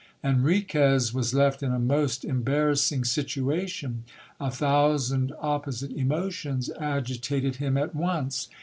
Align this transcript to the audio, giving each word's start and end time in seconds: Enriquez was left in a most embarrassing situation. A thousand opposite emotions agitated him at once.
Enriquez 0.23 1.13
was 1.13 1.31
left 1.31 1.61
in 1.61 1.71
a 1.71 1.77
most 1.77 2.25
embarrassing 2.25 3.03
situation. 3.03 4.03
A 4.39 4.49
thousand 4.49 5.31
opposite 5.39 5.91
emotions 5.91 6.71
agitated 6.79 7.57
him 7.57 7.77
at 7.77 7.93
once. 7.93 8.49